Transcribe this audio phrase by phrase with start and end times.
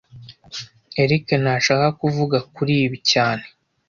[1.01, 3.43] Eric ntashaka kuvuga kuri ibi cyane